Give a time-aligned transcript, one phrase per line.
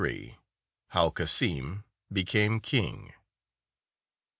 [0.01, 0.41] 174
[0.99, 3.13] HOW CASSIM BECAME KING.